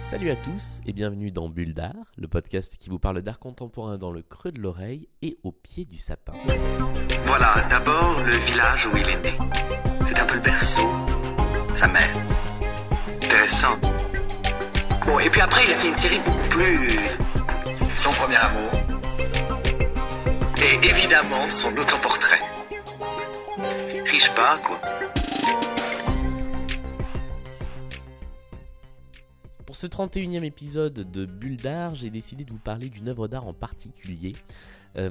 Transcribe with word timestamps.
Salut 0.00 0.30
à 0.30 0.36
tous 0.36 0.80
et 0.86 0.92
bienvenue 0.92 1.30
dans 1.30 1.48
Bulle 1.48 1.74
d'art, 1.74 1.94
le 2.16 2.28
podcast 2.28 2.76
qui 2.78 2.90
vous 2.90 2.98
parle 2.98 3.22
d'art 3.22 3.38
contemporain 3.38 3.98
dans 3.98 4.10
le 4.12 4.22
creux 4.22 4.52
de 4.52 4.60
l'oreille 4.60 5.08
et 5.22 5.38
au 5.42 5.52
pied 5.52 5.84
du 5.84 5.98
sapin. 5.98 6.32
Voilà, 7.26 7.54
d'abord 7.70 8.20
le 8.24 8.34
village 8.46 8.86
où 8.86 8.96
il 8.96 9.08
est 9.08 9.22
né. 9.22 9.32
C'est 10.04 10.18
un 10.20 10.24
peu 10.24 10.34
le 10.34 10.40
berceau, 10.42 10.88
sa 11.72 11.88
mère. 11.88 12.14
Intéressant. 13.16 13.78
Bon, 15.06 15.18
et 15.18 15.30
puis 15.30 15.40
après, 15.40 15.64
il 15.64 15.72
a 15.72 15.76
fait 15.76 15.88
une 15.88 15.94
série 15.94 16.20
beaucoup 16.24 16.48
plus. 16.50 16.88
Son 17.96 18.10
premier 18.10 18.36
amour. 18.36 18.70
Et 20.62 20.86
évidemment, 20.86 21.48
son 21.48 21.76
autoportrait. 21.76 22.40
Triche 24.04 24.30
pas, 24.34 24.58
quoi. 24.62 24.78
Pour 29.72 29.78
ce 29.78 29.86
31e 29.86 30.44
épisode 30.44 31.10
de 31.10 31.24
Bulle 31.24 31.56
d'art, 31.56 31.94
j'ai 31.94 32.10
décidé 32.10 32.44
de 32.44 32.50
vous 32.50 32.58
parler 32.58 32.90
d'une 32.90 33.08
œuvre 33.08 33.26
d'art 33.26 33.46
en 33.46 33.54
particulier. 33.54 34.34
euh, 34.98 35.08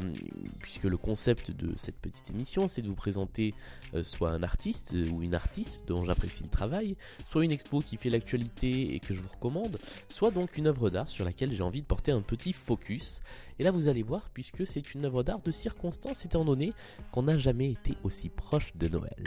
puisque 0.59 0.83
le 0.83 0.97
concept 0.97 1.49
de 1.49 1.73
cette 1.77 1.95
petite 1.95 2.29
émission, 2.29 2.67
c'est 2.67 2.83
de 2.83 2.87
vous 2.87 2.93
présenter 2.93 3.55
euh, 3.95 4.03
soit 4.03 4.29
un 4.29 4.43
artiste 4.43 4.93
euh, 4.93 5.09
ou 5.09 5.23
une 5.23 5.33
artiste 5.33 5.87
dont 5.87 6.05
j'apprécie 6.05 6.43
le 6.43 6.49
travail, 6.49 6.95
soit 7.27 7.43
une 7.43 7.51
expo 7.51 7.79
qui 7.79 7.97
fait 7.97 8.11
l'actualité 8.11 8.93
et 8.93 8.99
que 8.99 9.15
je 9.15 9.21
vous 9.21 9.29
recommande, 9.29 9.79
soit 10.09 10.29
donc 10.29 10.55
une 10.57 10.67
œuvre 10.67 10.91
d'art 10.91 11.09
sur 11.09 11.25
laquelle 11.25 11.51
j'ai 11.55 11.63
envie 11.63 11.81
de 11.81 11.87
porter 11.87 12.11
un 12.11 12.21
petit 12.21 12.53
focus. 12.53 13.21
Et 13.57 13.63
là, 13.63 13.71
vous 13.71 13.87
allez 13.87 14.03
voir, 14.03 14.29
puisque 14.31 14.67
c'est 14.67 14.93
une 14.93 15.05
œuvre 15.05 15.23
d'art 15.23 15.41
de 15.41 15.49
circonstance, 15.49 16.23
étant 16.23 16.45
donné 16.45 16.73
qu'on 17.11 17.23
n'a 17.23 17.39
jamais 17.39 17.71
été 17.71 17.95
aussi 18.03 18.29
proche 18.29 18.75
de 18.75 18.89
Noël. 18.89 19.23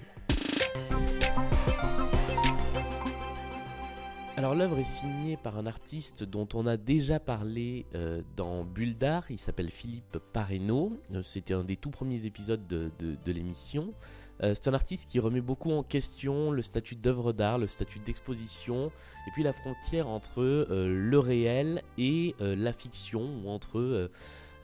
Alors 4.36 4.56
l'œuvre 4.56 4.80
est 4.80 4.84
signée 4.84 5.36
par 5.36 5.58
un 5.58 5.66
artiste 5.66 6.24
dont 6.24 6.48
on 6.54 6.66
a 6.66 6.76
déjà 6.76 7.20
parlé 7.20 7.86
euh, 7.94 8.20
dans 8.36 8.64
Bulle 8.64 8.98
d'art, 8.98 9.24
il 9.30 9.38
s'appelle 9.38 9.70
Philippe 9.70 10.18
Pareno, 10.32 10.98
Euh, 11.12 11.22
c'était 11.22 11.54
un 11.54 11.62
des 11.62 11.76
tout 11.76 11.90
premiers 11.90 12.26
épisodes 12.26 12.66
de, 12.66 13.32
l'émission. 13.32 13.94
Euh, 14.42 14.54
c'est 14.56 14.68
un 14.68 14.74
artiste 14.74 15.08
qui 15.08 15.20
remet 15.20 15.40
beaucoup 15.40 15.70
en 15.70 15.84
question 15.84 16.50
le 16.50 16.62
statut 16.62 16.96
d'œuvre 16.96 17.32
d'art, 17.32 17.58
le 17.58 17.68
statut 17.68 18.00
d'exposition, 18.00 18.90
et 19.28 19.30
puis 19.30 19.44
la 19.44 19.52
frontière 19.52 20.08
entre 20.08 20.42
le 20.68 21.18
réel 21.20 21.82
et 21.96 22.34
la 22.40 22.72
fiction, 22.72 23.40
ou 23.44 23.48
entre 23.48 24.10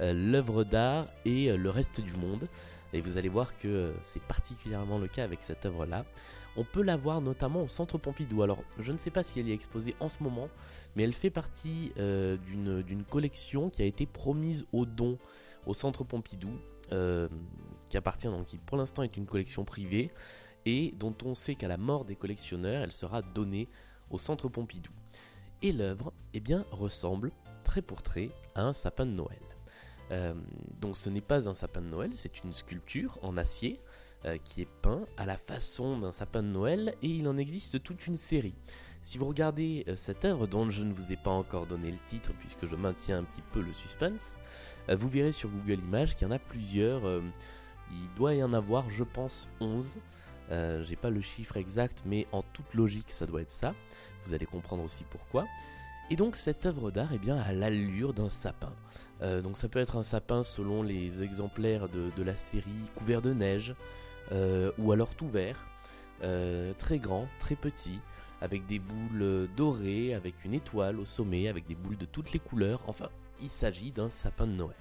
l'œuvre 0.01 0.65
d'art 0.65 1.07
et 1.25 1.57
le 1.57 1.71
reste 1.71 2.01
du 2.01 2.15
monde. 2.15 2.49
Et 2.93 3.01
vous 3.01 3.17
allez 3.17 3.29
voir 3.29 3.57
que 3.59 3.69
euh, 3.69 3.93
c'est 4.03 4.23
particulièrement 4.23 4.99
le 4.99 5.09
cas 5.09 5.25
avec 5.25 5.43
cette 5.43 5.65
œuvre-là. 5.67 6.05
On 6.57 6.65
peut 6.65 6.83
la 6.83 6.97
voir 6.97 7.21
notamment 7.21 7.63
au 7.63 7.69
Centre 7.69 7.99
Pompidou. 7.99 8.43
Alors, 8.43 8.63
je 8.79 8.91
ne 8.91 8.99
sais 8.99 9.11
pas 9.11 9.23
si 9.23 9.39
elle 9.39 9.49
est 9.49 9.55
exposée 9.55 9.95
en 10.01 10.09
ce 10.09 10.23
moment, 10.23 10.49
mais 10.97 11.05
elle 11.05 11.13
fait 11.13 11.31
partie 11.31 11.93
euh, 11.99 12.37
d'une 12.37 12.83
d'une 12.83 13.05
collection 13.05 13.71
qui 13.71 13.83
a 13.83 13.85
été 13.85 14.07
promise 14.07 14.67
au 14.73 14.87
don 14.87 15.19
au 15.67 15.75
Centre 15.75 16.05
Pompidou, 16.05 16.51
euh, 16.93 17.29
qui 17.89 17.97
appartient 17.97 18.27
donc, 18.27 18.47
qui 18.47 18.59
pour 18.59 18.77
l'instant 18.77 19.03
est 19.03 19.17
une 19.17 19.27
collection 19.27 19.65
privée, 19.65 20.11
et 20.67 20.93
dont 20.99 21.15
on 21.25 21.35
sait 21.35 21.55
qu'à 21.55 21.69
la 21.69 21.77
mort 21.77 22.05
des 22.05 22.17
collectionneurs, 22.17 22.83
elle 22.83 22.93
sera 22.93 23.23
donnée 23.23 23.69
au 24.11 24.19
Centre 24.19 24.49
Pompidou. 24.49 24.91
Et 25.63 25.73
l'œuvre, 25.73 26.13
eh 26.35 26.41
bien, 26.41 26.65
ressemble 26.71 27.31
trait 27.65 27.83
pour 27.83 28.03
trait 28.03 28.31
à 28.55 28.63
un 28.63 28.73
sapin 28.73 29.07
de 29.07 29.13
Noël. 29.13 29.50
Euh, 30.11 30.34
donc 30.80 30.97
ce 30.97 31.08
n'est 31.11 31.20
pas 31.20 31.48
un 31.48 31.55
sapin 31.55 31.80
de 31.80 31.86
Noël, 31.86 32.11
c'est 32.14 32.42
une 32.42 32.53
sculpture 32.53 33.19
en 33.22 33.36
acier 33.36 33.80
euh, 34.25 34.39
qui 34.44 34.61
est 34.62 34.69
peint 34.83 35.06
à 35.16 35.25
la 35.25 35.39
façon 35.39 35.98
d'un 35.98 36.12
sapin 36.12 36.42
de 36.42 36.48
Noël 36.48 36.94
et 37.03 37.08
il 37.08 37.28
en 37.28 37.36
existe 37.36 37.83
toute 37.83 38.06
une 38.06 38.16
série. 38.16 38.55
Si 39.03 39.16
vous 39.19 39.27
regardez 39.27 39.84
euh, 39.88 39.97
cette 39.97 40.25
œuvre 40.25 40.47
dont 40.47 40.69
je 40.69 40.84
ne 40.84 40.92
vous 40.92 41.12
ai 41.12 41.16
pas 41.16 41.31
encore 41.31 41.66
donné 41.66 41.91
le 41.91 41.99
titre 42.06 42.32
puisque 42.38 42.66
je 42.66 42.76
maintiens 42.76 43.19
un 43.19 43.25
petit 43.25 43.43
peu 43.53 43.60
le 43.60 43.72
suspense, 43.72 44.37
vous 44.88 45.09
verrez 45.09 45.32
sur 45.32 45.49
Google 45.49 45.84
Images 45.84 46.16
qu'il 46.16 46.26
y 46.26 46.31
en 46.31 46.34
a 46.34 46.38
plusieurs. 46.38 47.03
il 47.93 48.15
doit 48.16 48.34
y 48.34 48.43
en 48.43 48.53
avoir, 48.53 48.91
je 48.91 49.04
pense, 49.04 49.49
11. 49.60 49.99
Euh, 50.50 50.82
J'ai 50.84 50.97
pas 50.97 51.10
le 51.10 51.20
chiffre 51.20 51.56
exact, 51.56 52.03
mais 52.04 52.26
en 52.32 52.43
toute 52.43 52.75
logique, 52.75 53.10
ça 53.10 53.26
doit 53.26 53.43
être 53.43 53.53
ça. 53.53 53.75
Vous 54.25 54.34
allez 54.34 54.47
comprendre 54.47 54.82
aussi 54.82 55.04
pourquoi. 55.09 55.47
Et 56.12 56.16
donc 56.16 56.34
cette 56.34 56.66
œuvre 56.66 56.91
d'art, 56.91 57.10
eh 57.15 57.19
bien, 57.19 57.37
a 57.37 57.53
l'allure 57.53 58.12
d'un 58.12 58.28
sapin. 58.28 58.72
Euh, 59.22 59.41
donc 59.41 59.56
ça 59.56 59.69
peut 59.69 59.78
être 59.78 59.97
un 59.97 60.03
sapin 60.03 60.43
selon 60.43 60.82
les 60.82 61.22
exemplaires 61.22 61.88
de, 61.88 62.22
la 62.22 62.34
série 62.34 62.71
couvert 62.97 63.22
de 63.22 63.32
neige, 63.32 63.76
euh, 64.32 64.72
ou 64.76 64.91
alors 64.91 65.15
tout 65.15 65.28
vert, 65.28 65.65
euh, 66.25 66.72
très 66.78 66.99
grand, 66.99 67.28
très 67.38 67.54
petit, 67.54 68.00
avec 68.41 68.66
des 68.66 68.81
boules 68.81 69.49
dorées, 69.56 70.12
avec 70.12 70.44
une 70.44 70.53
étoile 70.54 70.99
au 70.99 71.04
sommet, 71.04 71.47
avec 71.47 71.66
des 71.66 71.76
boules 71.76 71.97
de 71.97 72.06
toutes 72.06 72.32
les 72.32 72.41
couleurs. 72.41 72.82
Enfin, 72.88 73.09
il 73.41 73.49
s'agit 73.49 73.93
d'un 73.93 74.10
sapin 74.10 74.49
de 74.49 74.53
Noël. 74.53 74.76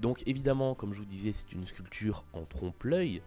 Donc 0.00 0.22
évidemment, 0.26 0.74
comme 0.74 0.94
je 0.94 1.00
vous 1.00 1.06
disais, 1.06 1.32
c'est 1.32 1.52
une 1.52 1.66
sculpture 1.66 2.24
en 2.32 2.44
trompe-l'œil, 2.44 3.22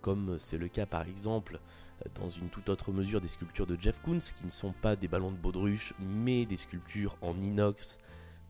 comme 0.00 0.38
c'est 0.38 0.56
le 0.56 0.68
cas 0.68 0.86
par 0.86 1.06
exemple 1.06 1.60
dans 2.14 2.28
une 2.28 2.48
toute 2.48 2.68
autre 2.68 2.92
mesure 2.92 3.20
des 3.20 3.28
sculptures 3.28 3.66
de 3.66 3.76
Jeff 3.80 4.00
Koons, 4.02 4.18
qui 4.18 4.44
ne 4.44 4.50
sont 4.50 4.72
pas 4.72 4.96
des 4.96 5.08
ballons 5.08 5.30
de 5.30 5.36
baudruche, 5.36 5.94
mais 5.98 6.46
des 6.46 6.56
sculptures 6.56 7.16
en 7.20 7.36
inox 7.38 7.98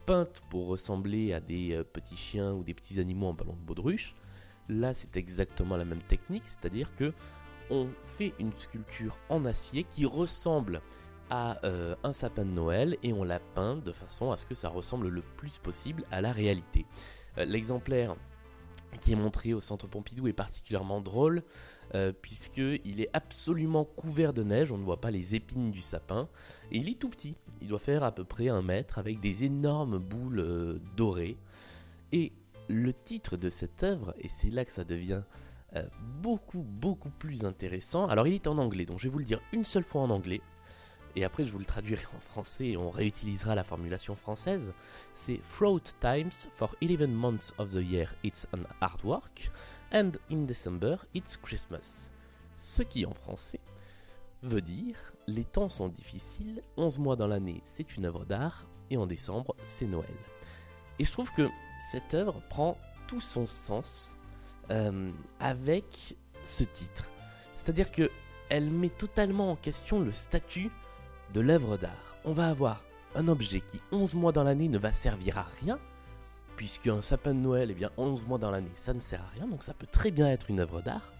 peintes 0.06 0.42
pour 0.48 0.68
ressembler 0.68 1.34
à 1.34 1.40
des 1.40 1.74
euh, 1.74 1.84
petits 1.84 2.16
chiens 2.16 2.52
ou 2.52 2.64
des 2.64 2.72
petits 2.72 2.98
animaux 2.98 3.26
en 3.26 3.34
ballon 3.34 3.52
de 3.52 3.66
baudruche. 3.66 4.14
Là, 4.68 4.94
c'est 4.94 5.16
exactement 5.16 5.76
la 5.76 5.84
même 5.84 6.02
technique, 6.02 6.44
c'est-à-dire 6.46 6.94
que 6.96 7.12
on 7.70 7.88
fait 8.04 8.32
une 8.38 8.52
sculpture 8.56 9.18
en 9.28 9.44
acier 9.44 9.84
qui 9.84 10.06
ressemble 10.06 10.80
à 11.30 11.62
euh, 11.64 11.94
un 12.04 12.12
sapin 12.12 12.44
de 12.44 12.50
Noël 12.50 12.96
et 13.02 13.12
on 13.12 13.22
la 13.22 13.38
peint 13.38 13.76
de 13.76 13.92
façon 13.92 14.32
à 14.32 14.38
ce 14.38 14.46
que 14.46 14.54
ça 14.54 14.70
ressemble 14.70 15.08
le 15.08 15.22
plus 15.36 15.58
possible 15.58 16.04
à 16.10 16.20
la 16.20 16.32
réalité. 16.32 16.86
Euh, 17.36 17.44
L'exemplaire 17.44 18.16
qui 19.00 19.12
est 19.12 19.16
montré 19.16 19.54
au 19.54 19.60
centre 19.60 19.86
Pompidou 19.86 20.28
est 20.28 20.32
particulièrement 20.32 21.00
drôle 21.00 21.42
euh, 21.94 22.12
puisqu'il 22.12 23.00
est 23.00 23.08
absolument 23.14 23.84
couvert 23.84 24.32
de 24.32 24.42
neige, 24.42 24.72
on 24.72 24.78
ne 24.78 24.84
voit 24.84 25.00
pas 25.00 25.10
les 25.10 25.34
épines 25.34 25.70
du 25.70 25.80
sapin 25.80 26.28
et 26.70 26.78
il 26.78 26.88
est 26.88 26.98
tout 26.98 27.08
petit. 27.08 27.34
Il 27.62 27.68
doit 27.68 27.78
faire 27.78 28.02
à 28.04 28.12
peu 28.12 28.24
près 28.24 28.48
un 28.48 28.62
mètre 28.62 28.98
avec 28.98 29.20
des 29.20 29.44
énormes 29.44 29.98
boules 29.98 30.40
euh, 30.40 30.78
dorées. 30.96 31.38
Et 32.12 32.32
le 32.68 32.92
titre 32.92 33.36
de 33.36 33.48
cette 33.48 33.82
œuvre, 33.82 34.14
et 34.20 34.28
c'est 34.28 34.50
là 34.50 34.64
que 34.64 34.72
ça 34.72 34.84
devient 34.84 35.22
euh, 35.76 35.82
beaucoup 36.22 36.62
beaucoup 36.62 37.10
plus 37.10 37.44
intéressant. 37.44 38.06
Alors 38.06 38.26
il 38.26 38.34
est 38.34 38.46
en 38.46 38.58
anglais, 38.58 38.84
donc 38.84 38.98
je 38.98 39.04
vais 39.04 39.12
vous 39.12 39.18
le 39.18 39.24
dire 39.24 39.40
une 39.52 39.64
seule 39.64 39.84
fois 39.84 40.02
en 40.02 40.10
anglais, 40.10 40.42
et 41.18 41.24
après 41.24 41.44
je 41.44 41.50
vous 41.50 41.58
le 41.58 41.64
traduirai 41.64 42.04
en 42.16 42.20
français 42.20 42.68
et 42.68 42.76
on 42.76 42.90
réutilisera 42.90 43.56
la 43.56 43.64
formulation 43.64 44.14
française. 44.14 44.72
C'est 45.14 45.40
Throughout 45.52 45.94
times 46.00 46.48
for 46.54 46.76
11 46.80 47.08
months 47.08 47.52
of 47.58 47.72
the 47.72 47.82
year 47.82 48.14
it's 48.22 48.46
an 48.52 48.62
artwork, 48.80 49.50
and 49.92 50.12
in 50.30 50.44
December 50.44 50.98
it's 51.14 51.36
Christmas. 51.36 52.12
Ce 52.56 52.82
qui 52.82 53.04
en 53.04 53.14
français 53.14 53.60
veut 54.42 54.60
dire 54.60 54.96
les 55.26 55.44
temps 55.44 55.68
sont 55.68 55.88
difficiles, 55.88 56.62
11 56.76 57.00
mois 57.00 57.16
dans 57.16 57.26
l'année 57.26 57.62
c'est 57.64 57.96
une 57.96 58.06
œuvre 58.06 58.24
d'art, 58.24 58.68
et 58.90 58.96
en 58.96 59.06
décembre 59.06 59.56
c'est 59.66 59.86
Noël. 59.86 60.06
Et 61.00 61.04
je 61.04 61.10
trouve 61.10 61.32
que 61.32 61.48
cette 61.90 62.14
œuvre 62.14 62.40
prend 62.48 62.78
tout 63.08 63.20
son 63.20 63.44
sens 63.44 64.14
euh, 64.70 65.10
avec 65.40 66.16
ce 66.44 66.62
titre. 66.62 67.10
C'est-à-dire 67.56 67.90
que 67.90 68.08
elle 68.50 68.70
met 68.70 68.88
totalement 68.88 69.50
en 69.50 69.56
question 69.56 70.00
le 70.00 70.12
statut 70.12 70.70
de 71.32 71.40
l'œuvre 71.40 71.76
d'art. 71.76 72.16
On 72.24 72.32
va 72.32 72.48
avoir 72.48 72.82
un 73.14 73.28
objet 73.28 73.60
qui 73.60 73.80
11 73.92 74.14
mois 74.14 74.32
dans 74.32 74.44
l'année 74.44 74.68
ne 74.68 74.78
va 74.78 74.92
servir 74.92 75.38
à 75.38 75.46
rien, 75.60 75.78
puisque 76.56 76.88
un 76.88 77.00
sapin 77.00 77.34
de 77.34 77.40
Noël, 77.40 77.70
eh 77.70 77.74
bien 77.74 77.90
11 77.96 78.26
mois 78.26 78.38
dans 78.38 78.50
l'année, 78.50 78.70
ça 78.74 78.94
ne 78.94 79.00
sert 79.00 79.22
à 79.22 79.28
rien, 79.34 79.46
donc 79.46 79.62
ça 79.62 79.74
peut 79.74 79.86
très 79.86 80.10
bien 80.10 80.28
être 80.28 80.50
une 80.50 80.60
œuvre 80.60 80.80
d'art. 80.80 81.12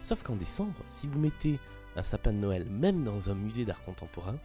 Sauf 0.00 0.22
qu'en 0.22 0.36
décembre, 0.36 0.82
si 0.88 1.06
vous 1.06 1.18
mettez 1.18 1.58
un 1.96 2.02
sapin 2.02 2.32
de 2.32 2.38
Noël 2.38 2.66
même 2.70 3.04
dans 3.04 3.30
un 3.30 3.34
musée 3.34 3.64
d'art 3.64 3.82
contemporain, 3.84 4.36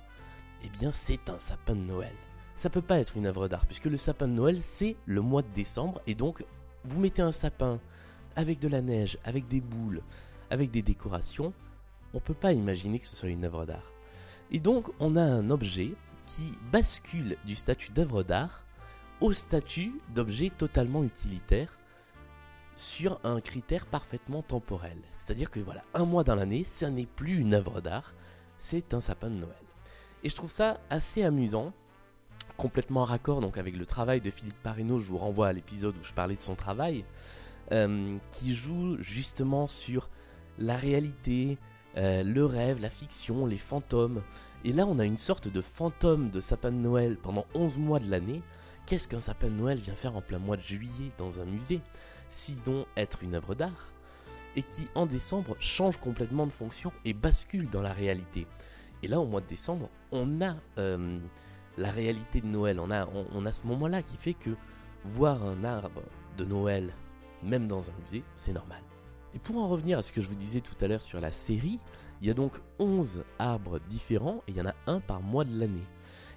eh 0.64 0.70
bien 0.70 0.92
c'est 0.92 1.30
un 1.30 1.40
sapin 1.40 1.76
de 1.76 1.82
Noël. 1.82 2.14
Ça 2.56 2.70
peut 2.70 2.82
pas 2.82 3.00
être 3.00 3.18
une 3.18 3.26
œuvre 3.26 3.48
d'art, 3.48 3.66
puisque 3.66 3.86
le 3.86 3.98
sapin 3.98 4.28
de 4.28 4.34
Noël 4.34 4.62
c'est 4.62 4.96
le 5.06 5.22
mois 5.22 5.42
de 5.42 5.54
décembre, 5.54 6.02
et 6.08 6.16
donc 6.16 6.44
vous 6.84 7.00
mettez 7.00 7.22
un 7.22 7.32
sapin 7.32 7.80
avec 8.36 8.60
de 8.60 8.68
la 8.68 8.82
neige, 8.82 9.18
avec 9.24 9.48
des 9.48 9.62
boules, 9.62 10.02
avec 10.50 10.72
des 10.72 10.82
décorations, 10.82 11.54
on 12.14 12.20
peut 12.20 12.34
pas 12.34 12.54
imaginer 12.54 13.00
que 13.00 13.06
ce 13.06 13.16
soit 13.16 13.30
une 13.30 13.46
œuvre 13.46 13.66
d'art. 13.66 13.93
Et 14.54 14.60
donc 14.60 14.90
on 15.00 15.16
a 15.16 15.24
un 15.24 15.50
objet 15.50 15.94
qui 16.28 16.58
bascule 16.72 17.38
du 17.46 17.56
statut 17.56 17.92
d'œuvre 17.92 18.24
d'art 18.24 18.64
au 19.20 19.34
statut 19.34 20.00
d'objet 20.14 20.52
totalement 20.56 21.04
utilitaire 21.04 21.78
sur 22.76 23.20
un 23.24 23.42
critère 23.42 23.86
parfaitement 23.86 24.42
temporel. 24.42 24.98
C'est-à-dire 25.18 25.52
que 25.52 25.60
voilà, 25.60 25.84
un 25.94 26.06
mois 26.06 26.24
dans 26.24 26.36
l'année, 26.36 26.64
ce 26.64 26.86
n'est 26.86 27.06
plus 27.06 27.40
une 27.40 27.54
œuvre 27.54 27.82
d'art, 27.82 28.14
c'est 28.58 28.94
un 28.94 29.02
sapin 29.02 29.30
de 29.30 29.36
Noël. 29.36 29.56
Et 30.24 30.30
je 30.30 30.36
trouve 30.36 30.52
ça 30.52 30.80
assez 30.90 31.24
amusant, 31.24 31.74
complètement 32.58 33.04
raccord 33.04 33.42
donc 33.42 33.58
avec 33.58 33.76
le 33.76 33.86
travail 33.86 34.22
de 34.22 34.30
Philippe 34.30 34.62
Parino, 34.64 35.00
je 35.00 35.06
vous 35.06 35.18
renvoie 35.18 35.48
à 35.48 35.54
l'épisode 35.54 35.96
où 35.98 36.04
je 36.04 36.14
parlais 36.14 36.36
de 36.36 36.42
son 36.42 36.56
travail, 36.56 37.06
euh, 37.72 38.18
qui 38.32 38.56
joue 38.56 38.98
justement 39.02 39.68
sur 39.68 40.10
la 40.58 40.76
réalité, 40.76 41.58
euh, 41.98 42.24
le 42.24 42.46
rêve, 42.46 42.82
la 42.82 42.90
fiction, 42.90 43.46
les 43.46 43.58
fantômes. 43.58 44.22
Et 44.66 44.74
là, 44.74 44.86
on 44.88 45.00
a 45.00 45.06
une 45.06 45.18
sorte 45.18 45.48
de 45.48 45.62
fantôme 45.62 46.30
de 46.30 46.40
sapin 46.40 46.72
de 46.72 46.78
Noël 46.78 47.18
pendant 47.22 47.46
11 47.54 47.78
mois 47.78 48.00
de 48.00 48.10
l'année. 48.10 48.42
Qu'est-ce 48.86 49.08
qu'un 49.08 49.22
sapin 49.22 49.48
de 49.48 49.54
Noël 49.54 49.80
vient 49.80 49.96
faire 49.96 50.16
en 50.16 50.22
plein 50.22 50.40
mois 50.40 50.58
de 50.58 50.64
juillet 50.64 51.12
dans 51.18 51.40
un 51.40 51.46
musée? 51.46 51.82
Sinon 52.30 52.86
être 52.98 53.24
une 53.24 53.36
œuvre 53.36 53.56
d'art 53.56 53.94
et 54.56 54.64
qui 54.64 54.88
en 54.96 55.06
décembre 55.06 55.56
change 55.60 55.98
complètement 55.98 56.46
de 56.46 56.52
fonction 56.52 56.92
et 57.06 57.14
bascule 57.14 57.70
dans 57.70 57.82
la 57.82 57.94
réalité. 57.94 58.48
Et 59.02 59.08
là, 59.08 59.20
au 59.20 59.26
mois 59.26 59.42
de 59.42 59.48
décembre, 59.48 59.90
on 60.12 60.42
a 60.42 60.56
euh, 60.78 61.20
la 61.78 61.92
réalité 61.92 62.42
de 62.42 62.48
Noël. 62.48 62.80
On 62.80 62.92
a, 62.92 63.08
on, 63.34 63.46
a 63.46 63.52
ce 63.52 63.66
moment-là 63.68 64.02
qui 64.02 64.18
fait 64.18 64.34
que 64.34 64.52
voir 65.04 65.44
un 65.44 65.64
arbre 65.64 66.04
de 66.38 66.46
Noël, 66.46 66.94
même 67.42 67.68
dans 67.68 67.90
un 67.90 67.94
musée, 68.04 68.24
c'est 68.36 68.54
normal. 68.54 68.82
Et 69.36 69.40
pour 69.40 69.58
en 69.58 69.68
revenir 69.68 69.98
à 69.98 70.02
ce 70.02 70.12
que 70.12 70.22
je 70.22 70.28
vous 70.28 70.36
disais 70.36 70.62
tout 70.62 70.76
à 70.82 70.88
l'heure 70.88 71.02
sur 71.02 71.20
la 71.20 71.32
série, 71.32 71.80
il 72.22 72.28
y 72.28 72.32
a 72.32 72.34
donc 72.34 72.54
11 72.80 73.24
arbres 73.40 73.80
différents 73.90 74.44
et 74.48 74.52
il 74.52 74.58
y 74.58 74.62
en 74.62 74.68
a 74.68 74.76
un 74.88 75.00
par 75.00 75.22
mois 75.22 75.44
de 75.44 75.58
l'année. 75.58 75.86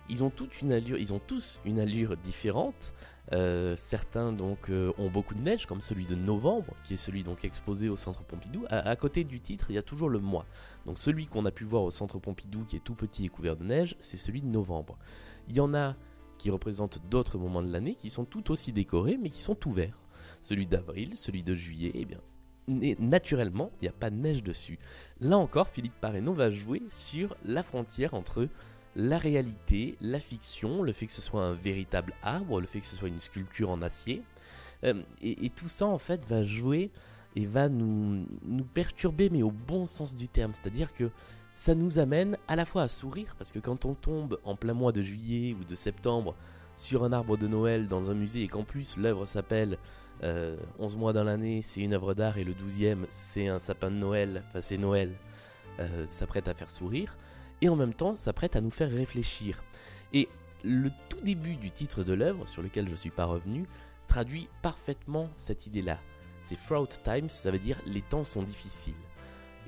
Ils 0.08 0.22
ont 0.22 0.32
une 0.62 0.72
ils 0.72 1.12
ont 1.12 1.18
tous 1.18 1.60
une 1.64 1.80
allure 1.80 2.16
différente. 2.16 2.94
Euh, 3.32 3.74
certains 3.76 4.32
donc 4.32 4.70
euh, 4.70 4.92
ont 4.98 5.10
beaucoup 5.10 5.34
de 5.34 5.40
neige, 5.40 5.66
comme 5.66 5.80
celui 5.80 6.06
de 6.06 6.14
novembre, 6.14 6.74
qui 6.84 6.94
est 6.94 6.96
celui 6.96 7.24
donc 7.24 7.44
exposé 7.44 7.88
au 7.88 7.96
Centre 7.96 8.22
Pompidou. 8.22 8.64
À, 8.70 8.94
côté 8.94 9.24
du 9.24 9.40
titre, 9.40 9.66
il 9.70 9.74
y 9.74 9.78
a 9.78 9.82
toujours 9.82 10.08
le 10.08 10.20
mois. 10.20 10.46
Donc 10.86 10.98
celui 10.98 11.26
qu'on 11.26 11.44
a 11.44 11.50
pu 11.50 11.64
voir 11.64 11.82
au 11.82 11.90
Centre 11.90 12.20
Pompidou, 12.20 12.64
qui 12.64 12.76
est 12.76 12.84
tout 12.84 12.94
petit 12.94 13.24
et 13.24 13.28
couvert 13.28 13.56
de 13.56 13.64
neige, 13.64 13.96
c'est 13.98 14.16
celui 14.16 14.42
de 14.42 14.46
novembre. 14.46 14.96
Il 15.48 15.56
y 15.56 15.60
en 15.60 15.74
a 15.74 15.96
qui 16.38 16.50
représentent 16.50 17.00
d'autres 17.08 17.38
moments 17.38 17.62
de 17.62 17.72
l'année, 17.72 17.96
qui 17.96 18.10
sont 18.10 18.24
tout 18.24 18.50
aussi 18.52 18.72
décorés, 18.72 19.16
mais 19.20 19.30
qui 19.30 19.40
sont 19.40 19.58
ouverts. 19.66 19.98
Celui 20.40 20.66
d'avril, 20.66 21.16
celui 21.16 21.42
de 21.42 21.56
juillet, 21.56 21.92
eh 21.94 22.04
bien, 22.04 22.20
naturellement, 22.68 23.70
il 23.80 23.84
n'y 23.84 23.88
a 23.88 23.92
pas 23.92 24.10
de 24.10 24.16
neige 24.16 24.42
dessus. 24.42 24.78
Là 25.20 25.38
encore, 25.38 25.68
Philippe 25.68 25.98
Pareno 26.00 26.32
va 26.32 26.50
jouer 26.50 26.82
sur 26.90 27.36
la 27.44 27.62
frontière 27.62 28.14
entre 28.14 28.48
la 28.96 29.18
réalité, 29.18 29.96
la 30.00 30.18
fiction, 30.18 30.82
le 30.82 30.92
fait 30.92 31.06
que 31.06 31.12
ce 31.12 31.20
soit 31.20 31.42
un 31.42 31.54
véritable 31.54 32.14
arbre, 32.22 32.60
le 32.60 32.66
fait 32.66 32.80
que 32.80 32.86
ce 32.86 32.96
soit 32.96 33.08
une 33.08 33.18
sculpture 33.18 33.70
en 33.70 33.82
acier. 33.82 34.22
Euh, 34.84 35.02
et, 35.22 35.50
tout 35.50 35.68
ça, 35.68 35.86
en 35.86 35.98
fait, 35.98 36.26
va 36.26 36.42
jouer 36.42 36.90
et 37.34 37.46
va 37.46 37.68
nous, 37.68 38.26
nous 38.44 38.64
perturber, 38.64 39.28
mais 39.30 39.42
au 39.42 39.50
bon 39.50 39.86
sens 39.86 40.16
du 40.16 40.28
terme. 40.28 40.52
C'est-à-dire 40.54 40.94
que 40.94 41.10
ça 41.54 41.74
nous 41.74 41.98
amène 41.98 42.36
à 42.48 42.56
la 42.56 42.64
fois 42.64 42.82
à 42.82 42.88
sourire, 42.88 43.34
parce 43.38 43.52
que 43.52 43.58
quand 43.58 43.84
on 43.84 43.94
tombe 43.94 44.38
en 44.44 44.56
plein 44.56 44.74
mois 44.74 44.92
de 44.92 45.02
juillet 45.02 45.54
ou 45.58 45.64
de 45.64 45.74
septembre 45.74 46.34
sur 46.76 47.04
un 47.04 47.12
arbre 47.12 47.36
de 47.36 47.48
Noël 47.48 47.88
dans 47.88 48.10
un 48.10 48.14
musée 48.14 48.42
et 48.42 48.48
qu'en 48.48 48.64
plus 48.64 48.96
l'œuvre 48.96 49.26
s'appelle 49.26 49.78
11 50.22 50.24
euh, 50.24 50.56
mois 50.96 51.12
dans 51.12 51.24
l'année, 51.24 51.60
c'est 51.62 51.80
une 51.80 51.92
œuvre 51.92 52.14
d'art 52.14 52.38
et 52.38 52.44
le 52.44 52.52
12e, 52.52 53.06
c'est 53.10 53.48
un 53.48 53.58
sapin 53.58 53.90
de 53.90 53.96
Noël, 53.96 54.44
enfin 54.48 54.60
c'est 54.60 54.78
Noël, 54.78 55.12
euh, 55.78 56.04
ça 56.06 56.26
prête 56.26 56.48
à 56.48 56.54
faire 56.54 56.70
sourire 56.70 57.16
et 57.60 57.68
en 57.68 57.76
même 57.76 57.94
temps 57.94 58.16
ça 58.16 58.32
prête 58.32 58.56
à 58.56 58.60
nous 58.60 58.70
faire 58.70 58.90
réfléchir. 58.90 59.62
Et 60.12 60.28
le 60.64 60.90
tout 61.08 61.20
début 61.20 61.56
du 61.56 61.70
titre 61.70 62.02
de 62.02 62.12
l'œuvre, 62.12 62.48
sur 62.48 62.62
lequel 62.62 62.86
je 62.86 62.92
ne 62.92 62.96
suis 62.96 63.10
pas 63.10 63.26
revenu, 63.26 63.66
traduit 64.08 64.48
parfaitement 64.62 65.28
cette 65.36 65.66
idée-là. 65.66 65.98
C'est 66.42 66.58
Fraud 66.58 66.88
Times, 67.04 67.28
ça 67.28 67.50
veut 67.50 67.58
dire 67.58 67.78
les 67.86 68.02
temps 68.02 68.24
sont 68.24 68.42
difficiles. 68.42 68.94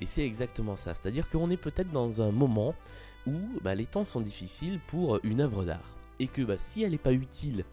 Et 0.01 0.05
c'est 0.05 0.25
exactement 0.25 0.75
ça, 0.75 0.93
c'est-à-dire 0.93 1.29
qu'on 1.29 1.49
est 1.49 1.57
peut-être 1.57 1.91
dans 1.91 2.21
un 2.21 2.31
moment 2.31 2.73
où 3.27 3.37
bah, 3.61 3.75
les 3.75 3.85
temps 3.85 4.05
sont 4.05 4.21
difficiles 4.21 4.79
pour 4.87 5.19
une 5.23 5.41
œuvre 5.41 5.65
d'art. 5.65 5.98
Et 6.19 6.27
que 6.27 6.41
bah, 6.41 6.57
si 6.57 6.83
elle 6.83 6.91
n'est 6.91 6.97
pas 6.97 7.13
utile 7.13 7.65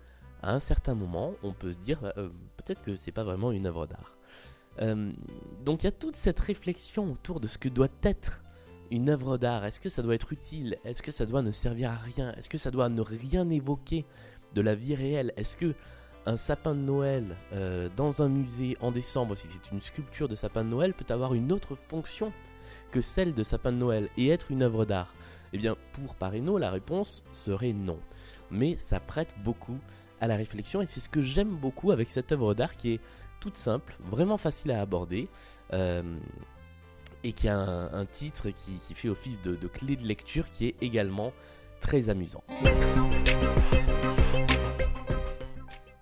à 0.43 0.55
un 0.55 0.59
certain 0.59 0.95
moment, 0.95 1.35
on 1.43 1.53
peut 1.53 1.73
se 1.73 1.79
dire 1.79 2.01
bah, 2.01 2.13
euh, 2.17 2.29
peut-être 2.57 2.83
que 2.83 2.97
c'est 2.97 3.13
pas 3.13 3.25
vraiment 3.25 3.53
une 3.53 3.67
œuvre 3.67 3.87
d'art. 3.87 4.17
Euh, 4.81 5.13
donc 5.65 5.83
il 5.83 5.87
y 5.87 5.89
a 5.89 5.93
toute 5.93 6.17
cette 6.17 6.41
réflexion 6.41 7.13
autour 7.13 7.41
de 7.41 7.49
ce 7.49 7.59
que 7.59 7.69
doit 7.69 7.89
être 8.03 8.43
une 8.91 9.09
œuvre 9.09 9.39
d'art. 9.39 9.65
Est-ce 9.65 9.81
que 9.81 9.89
ça 9.89 10.03
doit 10.03 10.15
être 10.15 10.33
utile? 10.33 10.77
Est-ce 10.85 11.03
que 11.03 11.11
ça 11.11 11.27
doit 11.27 11.43
ne 11.43 11.51
servir 11.51 11.91
à 11.91 11.97
rien? 11.97 12.33
Est-ce 12.35 12.49
que 12.49 12.59
ça 12.59 12.71
doit 12.71 12.89
ne 12.89 13.01
rien 13.01 13.49
évoquer 13.51 14.05
de 14.55 14.61
la 14.61 14.75
vie 14.75 14.95
réelle? 14.95 15.33
Est-ce 15.37 15.57
que 15.57 15.75
un 16.27 16.37
sapin 16.37 16.75
de 16.75 16.81
Noël 16.81 17.37
euh, 17.53 17.89
dans 17.97 18.21
un 18.21 18.29
musée 18.29 18.77
en 18.81 18.91
décembre, 18.91 19.37
si 19.37 19.47
c'est 19.47 19.71
une 19.71 19.81
sculpture 19.81 20.29
de 20.29 20.35
sapin 20.35 20.65
de 20.65 20.71
Noël, 20.71 20.93
peut 20.93 21.13
avoir 21.13 21.35
une 21.35 21.53
autre 21.53 21.77
fonction 21.77 22.33
que 22.91 23.01
celle 23.01 23.33
de 23.33 23.43
sapin 23.43 23.73
de 23.73 23.79
Noël 23.79 24.09
et 24.17 24.29
être 24.29 24.51
une 24.51 24.63
œuvre 24.63 24.85
d'art? 24.85 25.15
Eh 25.57 25.59
bien, 25.59 25.75
pour 25.95 26.17
Pareno, 26.17 26.59
la 26.59 26.71
réponse 26.71 27.25
serait 27.33 27.73
non. 27.73 27.99
Mais 28.51 28.77
ça 28.77 29.01
prête 29.01 29.33
beaucoup 29.43 29.79
à 30.21 30.27
la 30.27 30.37
réflexion 30.37 30.83
et 30.83 30.87
c'est 30.87 31.01
ce 31.01 31.09
que 31.09 31.23
j'aime 31.23 31.49
beaucoup 31.49 31.93
avec 31.93 32.11
cette 32.11 32.31
œuvre 32.31 32.53
d'art 32.53 32.77
qui 32.77 32.93
est 32.93 33.01
toute 33.41 33.57
simple, 33.57 33.97
vraiment 34.01 34.37
facile 34.37 34.71
à 34.73 34.83
aborder. 34.83 35.31
Euh, 35.73 36.03
et 37.25 37.33
qui 37.33 37.49
a 37.49 37.57
un, 37.59 38.05
titre 38.05 38.51
qui, 38.51 38.95
fait 38.95 39.09
office 39.09 39.41
de, 39.41 39.57
de 39.57 39.67
clé 39.67 39.97
de 39.97 40.07
lecture 40.07 40.53
qui 40.53 40.67
est 40.67 40.75
également 40.83 41.33
très 41.81 42.11
amusant. 42.11 42.45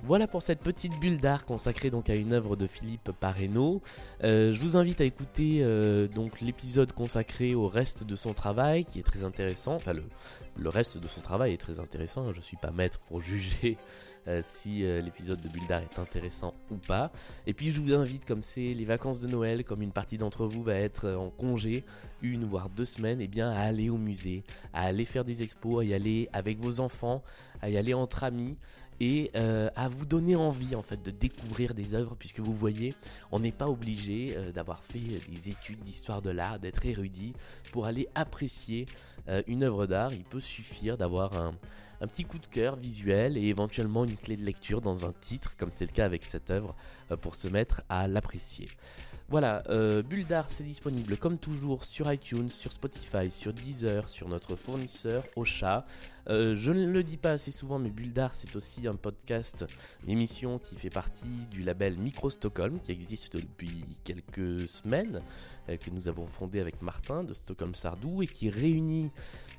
Voilà 0.07 0.27
pour 0.27 0.43
cette 0.43 0.61
petite 0.61 1.01
bulle 1.01 1.19
d'art 1.19 1.47
consacrée 1.47 1.89
donc 1.89 2.11
à 2.11 2.15
une 2.15 2.35
œuvre 2.35 2.57
de 2.57 2.67
Philippe 2.67 3.11
Pareno. 3.13 3.81
Euh, 4.23 4.53
je 4.53 4.61
vous 4.61 4.77
invite 4.77 5.01
à 5.01 5.05
écouter 5.05 5.61
euh, 5.63 6.09
donc 6.09 6.43
l'épisode 6.43 6.93
consacré 6.93 7.55
au 7.55 7.69
reste 7.69 8.05
de 8.05 8.15
son 8.15 8.35
travail 8.35 8.85
qui 8.85 8.99
est 8.99 9.03
très 9.03 9.25
intéressant. 9.25 9.77
Enfin 9.77 9.95
le, 9.95 10.69
reste 10.69 10.99
de 10.99 11.09
son 11.09 11.23
travail 11.23 11.55
est 11.55 11.59
très 11.59 11.81
intéressant. 11.81 12.31
Je 12.35 12.43
suis 12.43 12.59
pas 12.59 12.71
maître 12.71 13.01
pour 13.09 13.23
juger 13.23 13.79
euh, 14.29 14.43
si 14.45 14.83
l'épisode 14.83 15.41
de 15.41 15.49
bulle 15.49 15.67
d'art 15.69 15.81
est 15.81 15.99
intéressant 15.99 16.53
ou 16.71 16.77
pas. 16.77 17.11
Et 17.47 17.55
puis 17.55 17.71
je 17.71 17.81
vous 17.81 17.95
invite 17.95 18.27
comme 18.27 18.43
c'est 18.43 18.75
les 18.75 18.85
vacances 18.85 19.21
de 19.21 19.27
Noël, 19.27 19.65
comme 19.65 19.81
une 19.81 19.93
partie 19.93 20.19
d'entre 20.19 20.45
vous 20.47 20.63
va 20.63 20.75
être 20.75 21.13
en 21.13 21.31
congé, 21.31 21.83
une 22.21 22.45
voire 22.45 22.69
deux 22.69 22.85
semaines, 22.85 23.23
et 23.23 23.25
eh 23.25 23.29
bien 23.29 23.51
à 23.51 23.61
aller 23.61 23.89
au 23.89 23.97
musée, 23.97 24.45
à 24.75 24.83
aller 24.83 25.07
faire 25.07 25.25
des 25.25 25.43
expos, 25.43 25.81
à 25.81 25.85
y 25.85 25.95
aller 25.95 26.29
avec 26.35 26.59
vos 26.59 26.81
enfants, 26.81 27.23
à 27.63 27.71
y 27.71 27.79
aller 27.79 27.95
entre 27.95 28.25
amis 28.25 28.59
et 29.01 29.31
euh, 29.37 29.71
à 29.77 29.89
vous 29.89 30.05
donner 30.05 30.37
envie 30.37 30.75
en 30.75 30.83
fait 30.83 31.03
de 31.03 31.11
découvrir 31.11 31.75
des 31.75 31.95
œuvres 31.95 32.15
puisque 32.19 32.41
vous 32.41 32.55
voyez 32.55 32.95
on 33.33 33.41
n'est 33.41 33.53
pas 33.53 33.69
obligé 33.69 34.35
euh, 34.37 34.53
d'avoir 34.53 34.83
fait 34.85 35.21
des 35.29 35.49
études 35.49 35.81
d'histoire 35.81 36.23
de 36.23 36.31
l'art 36.31 36.59
d'être 36.59 36.85
érudit 36.87 37.35
pour 37.73 37.87
aller 37.87 38.09
apprécier 38.15 38.87
euh, 39.29 39.43
une 39.47 39.63
œuvre 39.63 39.87
d'art 39.87 40.13
il 40.13 40.25
peut 40.25 40.41
suffire 40.41 40.97
d'avoir 40.97 41.37
un, 41.37 41.55
petit 42.07 42.25
coup 42.25 42.39
de 42.39 42.47
cœur 42.47 42.77
visuel 42.77 43.39
et 43.39 43.45
éventuellement 43.45 44.05
une 44.05 44.17
clé 44.17 44.37
de 44.37 44.45
lecture 44.45 44.83
dans 44.83 45.07
un 45.07 45.13
titre 45.13 45.57
comme 45.57 45.71
c'est 45.73 45.87
le 45.87 45.93
cas 45.93 46.05
avec 46.05 46.23
cette 46.23 46.51
œuvre 46.51 46.75
pour 47.23 47.35
se 47.35 47.49
mettre 47.49 47.81
à 47.89 48.07
l'apprécier 48.09 48.67
voilà, 49.29 49.63
euh, 49.71 50.03
Bulldar, 50.03 50.47
c'est 50.51 50.65
disponible 50.65 51.17
comme 51.17 51.39
toujours 51.39 51.85
sur 51.85 52.13
iTunes, 52.13 52.51
sur 52.51 52.73
Spotify, 52.73 53.31
sur 53.31 53.55
Deezer, 53.55 54.09
sur 54.09 54.29
notre 54.29 54.55
fournisseur 54.55 55.25
Ocha. 55.35 55.87
Euh, 56.29 56.55
je 56.57 56.73
ne 56.73 56.87
le 56.87 57.03
dis 57.03 57.17
pas 57.17 57.33
assez 57.33 57.51
souvent, 57.51 57.79
mais 57.79 57.91
Bulldar, 57.91 58.35
c'est 58.35 58.57
aussi 58.57 58.87
un 58.87 58.95
podcast, 58.95 59.65
une 60.05 60.11
émission 60.11 60.59
qui 60.59 60.77
fait 60.77 60.91
partie 60.91 61.47
du 61.51 61.63
label 61.63 61.97
Micro 61.99 62.31
Stockholm, 62.31 62.81
qui 62.81 62.93
existe 62.93 63.37
depuis 63.37 63.85
quelques 64.05 64.69
semaines, 64.69 65.23
euh, 65.69 65.77
que 65.77 65.91
nous 65.91 66.09
avons 66.09 66.27
fondé 66.27 66.61
avec 66.61 66.81
Martin 66.83 67.25
de 67.25 67.35
Stockholm 67.35 67.75
Sardou, 67.75 68.23
et 68.23 68.27
qui 68.27 68.51
réunit 68.51 69.11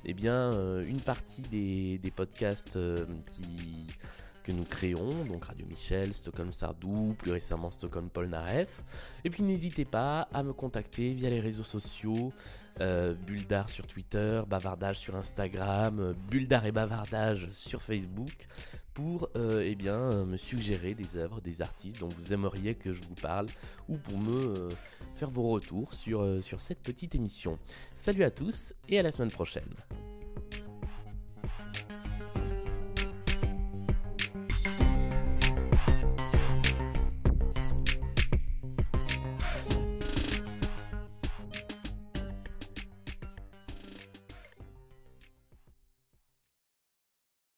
eh 0.04 0.14
bien, 0.14 0.52
euh, 0.54 0.84
une 0.86 1.00
partie 1.00 1.42
des, 1.42 1.98
des 1.98 2.10
podcasts 2.10 2.78
qui 3.32 3.86
que 4.46 4.52
nous 4.52 4.64
créons, 4.64 5.24
donc 5.24 5.46
Radio 5.46 5.66
Michel, 5.66 6.14
Stockholm 6.14 6.52
Sardou, 6.52 7.16
plus 7.18 7.32
récemment 7.32 7.72
Stockholm 7.72 8.08
Polnareff. 8.08 8.84
Et 9.24 9.30
puis 9.30 9.42
n'hésitez 9.42 9.84
pas 9.84 10.28
à 10.32 10.44
me 10.44 10.52
contacter 10.52 11.14
via 11.14 11.28
les 11.30 11.40
réseaux 11.40 11.64
sociaux, 11.64 12.32
euh, 12.80 13.14
sur 13.66 13.86
Twitter, 13.86 14.42
Bavardage 14.46 14.98
sur 14.98 15.16
Instagram, 15.16 15.98
euh, 15.98 16.12
Bulldar 16.30 16.64
et 16.64 16.72
Bavardage 16.72 17.48
sur 17.50 17.82
Facebook, 17.82 18.46
pour 18.94 19.28
euh, 19.34 19.64
eh 19.64 19.74
bien, 19.74 20.24
me 20.24 20.36
suggérer 20.36 20.94
des 20.94 21.16
œuvres, 21.16 21.40
des 21.40 21.60
artistes 21.60 21.98
dont 21.98 22.08
vous 22.08 22.32
aimeriez 22.32 22.76
que 22.76 22.92
je 22.92 23.02
vous 23.02 23.14
parle, 23.20 23.46
ou 23.88 23.96
pour 23.96 24.18
me 24.18 24.68
faire 25.16 25.30
vos 25.30 25.48
retours 25.48 25.92
sur, 25.92 26.42
sur 26.42 26.60
cette 26.60 26.82
petite 26.82 27.16
émission. 27.16 27.58
Salut 27.96 28.22
à 28.22 28.30
tous 28.30 28.74
et 28.88 28.98
à 28.98 29.02
la 29.02 29.10
semaine 29.10 29.30
prochaine. 29.30 29.74